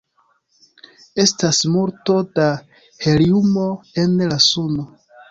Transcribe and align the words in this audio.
Estas 1.23 1.59
multo 1.73 2.15
da 2.39 2.47
heliumo 3.03 3.67
en 4.05 4.17
la 4.33 4.39
suno. 4.47 4.87